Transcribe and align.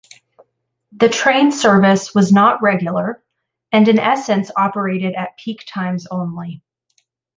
The 0.93 1.09
train 1.09 1.51
service 1.51 2.15
was 2.15 2.31
not 2.31 2.63
regular 2.63 3.23
and 3.71 3.87
in 3.87 3.99
essence 3.99 4.49
operated 4.57 5.13
at 5.13 5.37
peak 5.37 5.63
times 5.67 6.07
only. 6.09 6.63